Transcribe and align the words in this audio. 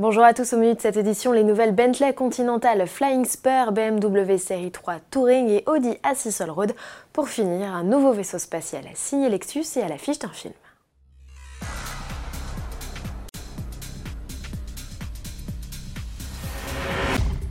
Bonjour 0.00 0.22
à 0.22 0.32
tous, 0.32 0.52
au 0.52 0.58
menu 0.58 0.76
de 0.76 0.80
cette 0.80 0.96
édition, 0.96 1.32
les 1.32 1.42
nouvelles 1.42 1.74
Bentley 1.74 2.14
Continental 2.14 2.86
Flying 2.86 3.24
Spur, 3.24 3.72
BMW 3.72 4.38
Série 4.38 4.70
3 4.70 5.00
Touring 5.10 5.48
et 5.48 5.64
Audi 5.66 5.90
A6 6.04 6.40
Allroad. 6.40 6.72
Pour 7.12 7.28
finir, 7.28 7.74
un 7.74 7.82
nouveau 7.82 8.12
vaisseau 8.12 8.38
spatial 8.38 8.84
signé 8.94 9.28
Lexus 9.28 9.64
et 9.74 9.82
à 9.82 9.88
l'affiche 9.88 10.20
d'un 10.20 10.28
film. 10.28 10.54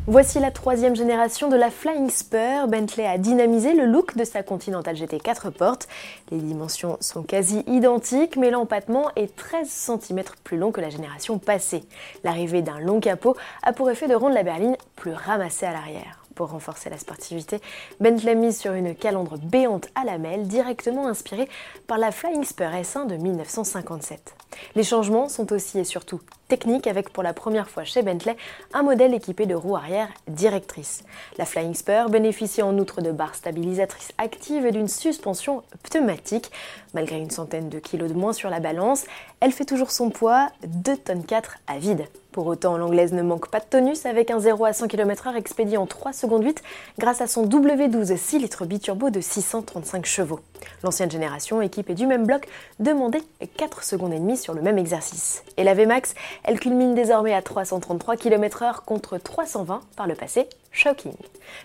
Voici 0.09 0.39
la 0.39 0.51
troisième 0.51 0.95
génération 0.95 1.49
de 1.49 1.57
la 1.57 1.69
Flying 1.69 2.09
Spur. 2.09 2.69
Bentley 2.69 3.05
a 3.05 3.17
dynamisé 3.17 3.73
le 3.73 3.85
look 3.85 4.15
de 4.15 4.23
sa 4.23 4.41
Continental 4.41 4.95
GT 4.95 5.19
4 5.19 5.49
portes. 5.49 5.89
Les 6.31 6.37
dimensions 6.37 6.95
sont 7.01 7.23
quasi 7.23 7.65
identiques, 7.67 8.37
mais 8.37 8.49
l'empattement 8.49 9.11
est 9.17 9.35
13 9.35 9.67
cm 9.67 10.23
plus 10.45 10.55
long 10.55 10.71
que 10.71 10.79
la 10.79 10.89
génération 10.89 11.39
passée. 11.39 11.83
L'arrivée 12.23 12.61
d'un 12.61 12.79
long 12.79 13.01
capot 13.01 13.35
a 13.63 13.73
pour 13.73 13.91
effet 13.91 14.07
de 14.07 14.15
rendre 14.15 14.33
la 14.33 14.43
berline 14.43 14.77
plus 14.95 15.11
ramassée 15.11 15.65
à 15.65 15.73
l'arrière. 15.73 16.23
Pour 16.35 16.51
renforcer 16.51 16.89
la 16.89 16.97
sportivité, 16.97 17.59
Bentley 17.99 18.35
mise 18.35 18.57
sur 18.57 18.71
une 18.71 18.95
calandre 18.95 19.37
béante 19.37 19.89
à 19.95 20.05
lamelles 20.05 20.47
directement 20.47 21.07
inspirée 21.07 21.49
par 21.85 21.97
la 21.97 22.11
Flying 22.11 22.45
Spur 22.45 22.69
S1 22.69 23.07
de 23.07 23.17
1957. 23.17 24.35
Les 24.75 24.83
changements 24.83 25.27
sont 25.27 25.51
aussi 25.51 25.79
et 25.79 25.83
surtout 25.83 26.21
techniques 26.47 26.87
avec 26.87 27.09
pour 27.09 27.23
la 27.23 27.33
première 27.33 27.69
fois 27.69 27.83
chez 27.83 28.01
Bentley 28.01 28.37
un 28.73 28.83
modèle 28.83 29.13
équipé 29.13 29.45
de 29.45 29.55
roues 29.55 29.75
arrière 29.75 30.09
directrices. 30.27 31.03
La 31.37 31.45
Flying 31.45 31.73
Spur 31.73 32.09
bénéficie 32.09 32.61
en 32.61 32.77
outre 32.77 33.01
de 33.01 33.11
barres 33.11 33.35
stabilisatrices 33.35 34.11
actives 34.17 34.65
et 34.65 34.71
d'une 34.71 34.87
suspension 34.87 35.63
pneumatique. 35.83 36.51
Malgré 36.93 37.17
une 37.17 37.31
centaine 37.31 37.69
de 37.69 37.79
kilos 37.79 38.09
de 38.09 38.15
moins 38.15 38.33
sur 38.33 38.49
la 38.49 38.59
balance, 38.59 39.05
elle 39.39 39.51
fait 39.51 39.65
toujours 39.65 39.91
son 39.91 40.09
poids 40.09 40.49
2 40.65 40.97
tonnes 40.97 41.25
4 41.25 41.57
à 41.67 41.77
vide. 41.77 42.07
Pour 42.31 42.45
autant, 42.45 42.77
l'anglaise 42.77 43.13
ne 43.13 43.23
manque 43.23 43.49
pas 43.49 43.59
de 43.59 43.65
tonus 43.65 44.05
avec 44.05 44.29
un 44.29 44.39
0 44.39 44.63
à 44.65 44.71
100 44.71 44.87
km/h 44.89 45.35
expédié 45.35 45.77
en 45.77 45.87
3 45.87 46.13
secondes 46.13 46.43
8 46.43 46.61
grâce 46.99 47.19
à 47.19 47.25
son 47.25 47.47
W12 47.47 48.15
6 48.15 48.37
litres 48.37 48.65
biturbo 48.65 49.09
de 49.09 49.21
635 49.21 50.05
chevaux. 50.05 50.39
L'ancienne 50.83 51.09
génération, 51.09 51.63
équipée 51.63 51.95
du 51.95 52.05
même 52.05 52.27
bloc, 52.27 52.47
demandait 52.79 53.23
4 53.57 53.83
secondes 53.83 54.13
et 54.13 54.19
demie 54.19 54.37
sur 54.37 54.53
le 54.53 54.61
même 54.61 54.77
exercice. 54.77 55.43
Et 55.57 55.63
la 55.63 55.73
VMAX, 55.73 56.13
elle 56.43 56.59
culmine 56.59 56.95
désormais 56.95 57.33
à 57.33 57.41
333 57.41 58.15
km/h 58.15 58.83
contre 58.85 59.17
320 59.17 59.81
par 59.95 60.07
le 60.07 60.15
passé. 60.15 60.47
Shocking. 60.71 61.15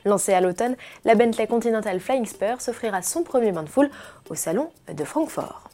Lancée 0.04 0.32
à 0.32 0.40
l'automne, 0.40 0.76
la 1.04 1.14
Bentley 1.14 1.46
Continental 1.46 2.00
Flying 2.00 2.26
Spur 2.26 2.60
s'offrira 2.60 3.02
son 3.02 3.22
premier 3.22 3.52
bain 3.52 3.62
de 3.62 3.68
foule 3.68 3.90
au 4.30 4.34
salon 4.34 4.70
de 4.92 5.04
Francfort. 5.04 5.68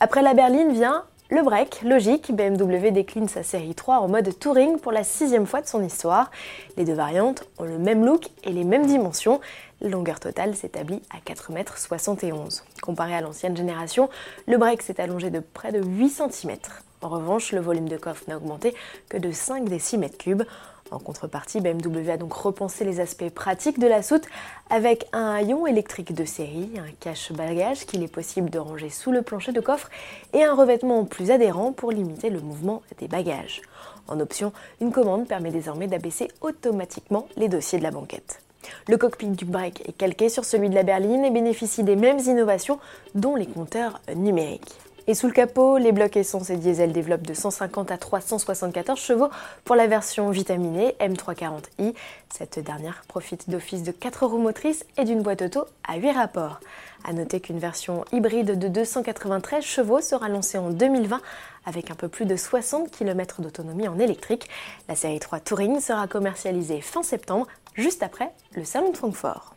Après 0.00 0.22
la 0.22 0.34
berline 0.34 0.72
vient 0.72 1.04
le 1.30 1.42
break, 1.42 1.82
logique, 1.82 2.34
BMW 2.34 2.90
décline 2.90 3.28
sa 3.28 3.42
série 3.42 3.74
3 3.74 3.98
en 3.98 4.08
mode 4.08 4.38
touring 4.38 4.78
pour 4.78 4.92
la 4.92 5.04
sixième 5.04 5.46
fois 5.46 5.60
de 5.60 5.66
son 5.66 5.84
histoire. 5.84 6.30
Les 6.78 6.86
deux 6.86 6.94
variantes 6.94 7.44
ont 7.58 7.64
le 7.64 7.76
même 7.76 8.02
look 8.02 8.28
et 8.44 8.50
les 8.50 8.64
mêmes 8.64 8.86
dimensions. 8.86 9.38
La 9.82 9.90
longueur 9.90 10.20
totale 10.20 10.56
s'établit 10.56 11.02
à 11.10 11.18
4,71 11.18 12.24
m. 12.24 12.48
Comparé 12.80 13.14
à 13.14 13.20
l'ancienne 13.20 13.54
génération, 13.54 14.08
le 14.46 14.56
break 14.56 14.80
s'est 14.80 15.02
allongé 15.02 15.28
de 15.28 15.40
près 15.40 15.70
de 15.70 15.82
8 15.82 16.08
cm. 16.08 16.56
En 17.02 17.08
revanche, 17.10 17.52
le 17.52 17.60
volume 17.60 17.90
de 17.90 17.98
coffre 17.98 18.24
n'a 18.26 18.38
augmenté 18.38 18.74
que 19.10 19.18
de 19.18 19.30
5 19.30 19.68
décimètres 19.68 20.16
cubes. 20.16 20.44
En 20.90 20.98
contrepartie, 20.98 21.60
BMW 21.60 22.10
a 22.10 22.16
donc 22.16 22.32
repensé 22.32 22.84
les 22.84 23.00
aspects 23.00 23.28
pratiques 23.28 23.78
de 23.78 23.86
la 23.86 24.02
soute 24.02 24.24
avec 24.70 25.06
un 25.12 25.32
haillon 25.32 25.66
électrique 25.66 26.14
de 26.14 26.24
série, 26.24 26.70
un 26.78 26.90
cache-bagage 27.00 27.84
qu'il 27.84 28.02
est 28.02 28.12
possible 28.12 28.48
de 28.48 28.58
ranger 28.58 28.88
sous 28.88 29.12
le 29.12 29.22
plancher 29.22 29.52
de 29.52 29.60
coffre 29.60 29.90
et 30.32 30.44
un 30.44 30.54
revêtement 30.54 31.04
plus 31.04 31.30
adhérent 31.30 31.72
pour 31.72 31.92
limiter 31.92 32.30
le 32.30 32.40
mouvement 32.40 32.82
des 32.98 33.08
bagages. 33.08 33.60
En 34.08 34.18
option, 34.20 34.52
une 34.80 34.92
commande 34.92 35.28
permet 35.28 35.50
désormais 35.50 35.86
d'abaisser 35.86 36.28
automatiquement 36.40 37.28
les 37.36 37.48
dossiers 37.48 37.78
de 37.78 37.84
la 37.84 37.90
banquette. 37.90 38.40
Le 38.88 38.96
cockpit 38.96 39.28
du 39.28 39.44
break 39.44 39.86
est 39.88 39.92
calqué 39.92 40.28
sur 40.28 40.44
celui 40.44 40.70
de 40.70 40.74
la 40.74 40.82
berline 40.82 41.24
et 41.24 41.30
bénéficie 41.30 41.84
des 41.84 41.96
mêmes 41.96 42.18
innovations, 42.18 42.78
dont 43.14 43.36
les 43.36 43.46
compteurs 43.46 44.00
numériques. 44.16 44.76
Et 45.10 45.14
sous 45.14 45.26
le 45.26 45.32
capot, 45.32 45.78
les 45.78 45.90
blocs 45.90 46.18
essence 46.18 46.50
et 46.50 46.58
diesel 46.58 46.92
développent 46.92 47.26
de 47.26 47.32
150 47.32 47.90
à 47.90 47.96
374 47.96 49.00
chevaux 49.00 49.30
pour 49.64 49.74
la 49.74 49.86
version 49.86 50.28
vitaminée 50.28 50.94
M340i. 51.00 51.94
Cette 52.28 52.58
dernière 52.58 53.04
profite 53.08 53.48
d'office 53.48 53.82
de 53.84 53.90
4 53.90 54.26
roues 54.26 54.36
motrices 54.36 54.84
et 54.98 55.06
d'une 55.06 55.22
boîte 55.22 55.40
auto 55.40 55.64
à 55.88 55.96
8 55.96 56.10
rapports. 56.10 56.60
A 57.04 57.14
noter 57.14 57.40
qu'une 57.40 57.58
version 57.58 58.04
hybride 58.12 58.58
de 58.58 58.68
293 58.68 59.64
chevaux 59.64 60.02
sera 60.02 60.28
lancée 60.28 60.58
en 60.58 60.68
2020 60.68 61.22
avec 61.64 61.90
un 61.90 61.94
peu 61.94 62.08
plus 62.08 62.26
de 62.26 62.36
60 62.36 62.90
km 62.90 63.40
d'autonomie 63.40 63.88
en 63.88 63.98
électrique. 63.98 64.46
La 64.90 64.94
série 64.94 65.20
3 65.20 65.40
Touring 65.40 65.80
sera 65.80 66.06
commercialisée 66.06 66.82
fin 66.82 67.02
septembre, 67.02 67.46
juste 67.72 68.02
après 68.02 68.30
le 68.54 68.64
salon 68.66 68.90
de 68.90 68.96
Francfort. 68.98 69.54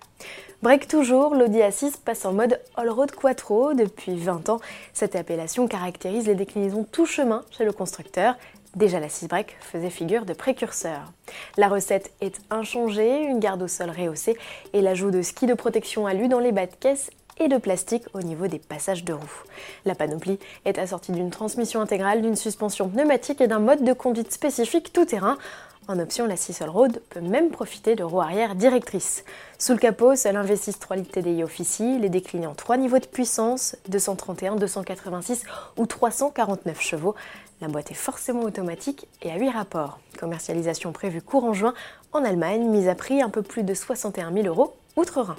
Break 0.61 0.87
toujours, 0.87 1.33
l'Audi 1.33 1.59
A6 1.59 1.93
passe 2.05 2.25
en 2.25 2.33
mode 2.33 2.59
All-Road 2.75 3.11
Quattro 3.11 3.73
depuis 3.73 4.15
20 4.15 4.49
ans. 4.49 4.59
Cette 4.93 5.15
appellation 5.15 5.67
caractérise 5.67 6.27
les 6.27 6.35
déclinaisons 6.35 6.85
tout 6.91 7.05
chemin 7.05 7.43
chez 7.49 7.65
le 7.65 7.71
constructeur. 7.71 8.35
Déjà 8.75 8.99
la 8.99 9.09
6 9.09 9.27
break 9.27 9.57
faisait 9.59 9.89
figure 9.89 10.25
de 10.25 10.33
précurseur. 10.33 11.11
La 11.57 11.67
recette 11.67 12.11
est 12.21 12.39
inchangée, 12.49 13.23
une 13.23 13.39
garde 13.39 13.63
au 13.63 13.67
sol 13.67 13.89
rehaussée 13.89 14.37
et 14.73 14.81
l'ajout 14.81 15.11
de 15.11 15.21
skis 15.21 15.47
de 15.47 15.55
protection 15.55 16.05
alu 16.05 16.27
dans 16.27 16.39
les 16.39 16.51
bas 16.51 16.67
de 16.67 16.75
caisse 16.75 17.09
et 17.39 17.47
de 17.47 17.57
plastique 17.57 18.03
au 18.13 18.21
niveau 18.21 18.47
des 18.47 18.59
passages 18.59 19.03
de 19.03 19.13
roues. 19.13 19.43
La 19.85 19.95
panoplie 19.95 20.39
est 20.65 20.77
assortie 20.77 21.11
d'une 21.11 21.31
transmission 21.31 21.81
intégrale, 21.81 22.21
d'une 22.21 22.35
suspension 22.35 22.87
pneumatique 22.87 23.41
et 23.41 23.47
d'un 23.47 23.59
mode 23.59 23.83
de 23.83 23.93
conduite 23.93 24.31
spécifique 24.31 24.93
tout-terrain. 24.93 25.37
En 25.87 25.97
option, 25.97 26.27
la 26.27 26.37
6 26.37 26.61
Road 26.67 27.01
peut 27.09 27.21
même 27.21 27.49
profiter 27.49 27.95
de 27.95 28.03
roues 28.03 28.21
arrière 28.21 28.53
directrices. 28.55 29.25
Sous 29.57 29.73
le 29.73 29.79
capot, 29.79 30.15
seul 30.15 30.35
un 30.35 30.45
V6 30.45 30.77
3 30.77 30.95
litres 30.95 31.11
TDI 31.19 31.43
officie, 31.43 31.97
les 31.97 32.09
déclinés 32.09 32.45
en 32.45 32.53
trois 32.53 32.77
niveaux 32.77 32.99
de 32.99 33.07
puissance, 33.07 33.75
231, 33.89 34.57
286 34.57 35.43
ou 35.77 35.87
349 35.87 36.79
chevaux. 36.79 37.15
La 37.61 37.67
boîte 37.67 37.89
est 37.91 37.95
forcément 37.95 38.43
automatique 38.43 39.07
et 39.23 39.31
à 39.31 39.37
8 39.37 39.49
rapports. 39.49 39.99
Commercialisation 40.19 40.91
prévue 40.91 41.21
courant 41.21 41.53
juin 41.53 41.73
en 42.13 42.23
Allemagne, 42.23 42.69
mise 42.69 42.87
à 42.87 42.95
prix 42.95 43.21
un 43.21 43.29
peu 43.29 43.41
plus 43.41 43.63
de 43.63 43.73
61 43.73 44.31
000 44.31 44.47
euros 44.47 44.75
outre-Rhin. 44.95 45.37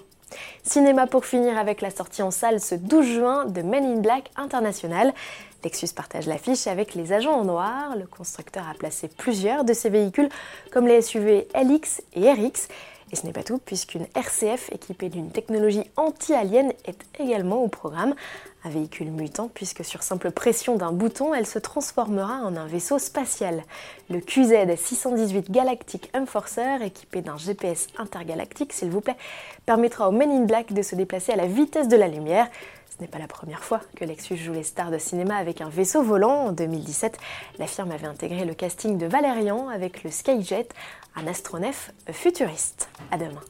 Cinéma 0.64 1.06
pour 1.06 1.24
finir 1.24 1.56
avec 1.56 1.80
la 1.80 1.90
sortie 1.90 2.22
en 2.22 2.30
salle 2.30 2.60
ce 2.60 2.74
12 2.74 3.06
juin 3.06 3.44
de 3.44 3.62
Men 3.62 3.84
in 3.84 4.00
Black 4.00 4.30
International. 4.36 5.12
Lexus 5.64 5.94
partage 5.94 6.26
l'affiche 6.26 6.66
avec 6.66 6.94
les 6.94 7.12
agents 7.12 7.38
en 7.38 7.44
noir. 7.44 7.96
Le 7.96 8.06
constructeur 8.06 8.68
a 8.68 8.74
placé 8.74 9.08
plusieurs 9.08 9.64
de 9.64 9.72
ses 9.72 9.90
véhicules 9.90 10.28
comme 10.72 10.86
les 10.86 11.02
SUV 11.02 11.46
LX 11.54 12.02
et 12.14 12.32
RX. 12.32 12.68
Et 13.12 13.16
ce 13.16 13.26
n'est 13.26 13.32
pas 13.32 13.42
tout, 13.42 13.58
puisqu'une 13.58 14.06
RCF 14.14 14.72
équipée 14.72 15.10
d'une 15.10 15.30
technologie 15.30 15.84
anti-alien 15.96 16.72
est 16.86 16.98
également 17.20 17.62
au 17.62 17.68
programme. 17.68 18.14
Un 18.64 18.70
véhicule 18.70 19.10
mutant, 19.10 19.50
puisque 19.52 19.84
sur 19.84 20.02
simple 20.02 20.30
pression 20.30 20.76
d'un 20.76 20.92
bouton, 20.92 21.34
elle 21.34 21.46
se 21.46 21.58
transformera 21.58 22.40
en 22.42 22.56
un 22.56 22.66
vaisseau 22.66 22.98
spatial. 22.98 23.64
Le 24.08 24.20
QZ 24.20 24.76
618 24.76 25.50
Galactic 25.50 26.10
Enforcer, 26.14 26.82
équipé 26.82 27.20
d'un 27.20 27.36
GPS 27.36 27.88
intergalactique, 27.98 28.72
s'il 28.72 28.88
vous 28.88 29.02
plaît, 29.02 29.16
permettra 29.66 30.08
au 30.08 30.12
Men 30.12 30.30
in 30.30 30.44
Black 30.44 30.72
de 30.72 30.80
se 30.80 30.94
déplacer 30.94 31.32
à 31.32 31.36
la 31.36 31.46
vitesse 31.46 31.88
de 31.88 31.96
la 31.96 32.08
lumière. 32.08 32.48
Ce 32.94 33.00
n'est 33.00 33.08
pas 33.08 33.18
la 33.18 33.26
première 33.26 33.64
fois 33.64 33.80
que 33.96 34.04
Lexus 34.04 34.36
joue 34.36 34.52
les 34.52 34.64
stars 34.64 34.90
de 34.90 34.98
cinéma 34.98 35.36
avec 35.36 35.60
un 35.60 35.68
vaisseau 35.70 36.02
volant. 36.02 36.46
En 36.46 36.52
2017, 36.52 37.16
la 37.58 37.66
firme 37.66 37.90
avait 37.90 38.06
intégré 38.06 38.44
le 38.44 38.54
casting 38.54 38.98
de 38.98 39.06
Valérian 39.06 39.68
avec 39.68 40.04
le 40.04 40.10
Skyjet, 40.10 40.68
un 41.16 41.26
astronef 41.26 41.92
futuriste. 42.10 42.90
À 43.10 43.16
demain. 43.16 43.42